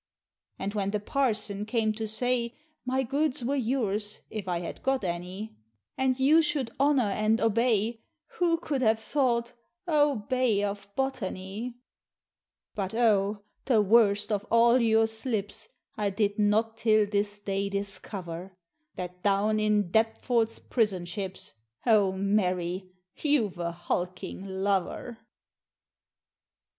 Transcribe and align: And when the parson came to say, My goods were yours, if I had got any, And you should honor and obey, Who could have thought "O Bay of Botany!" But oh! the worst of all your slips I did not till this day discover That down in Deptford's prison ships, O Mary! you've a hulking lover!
And 0.57 0.73
when 0.73 0.89
the 0.89 0.99
parson 0.99 1.63
came 1.63 1.93
to 1.93 2.07
say, 2.07 2.55
My 2.87 3.03
goods 3.03 3.45
were 3.45 3.55
yours, 3.55 4.21
if 4.31 4.47
I 4.47 4.61
had 4.61 4.81
got 4.81 5.03
any, 5.03 5.55
And 5.95 6.19
you 6.19 6.41
should 6.41 6.71
honor 6.79 7.11
and 7.11 7.39
obey, 7.39 8.01
Who 8.39 8.57
could 8.57 8.81
have 8.81 8.97
thought 8.99 9.53
"O 9.87 10.15
Bay 10.15 10.63
of 10.63 10.89
Botany!" 10.95 11.75
But 12.73 12.95
oh! 12.95 13.43
the 13.65 13.79
worst 13.79 14.31
of 14.31 14.43
all 14.49 14.79
your 14.81 15.05
slips 15.05 15.69
I 15.95 16.09
did 16.09 16.39
not 16.39 16.79
till 16.79 17.05
this 17.05 17.37
day 17.37 17.69
discover 17.69 18.55
That 18.95 19.21
down 19.21 19.59
in 19.59 19.91
Deptford's 19.91 20.57
prison 20.57 21.05
ships, 21.05 21.53
O 21.85 22.11
Mary! 22.11 22.91
you've 23.17 23.59
a 23.59 23.71
hulking 23.71 24.47
lover! 24.47 25.19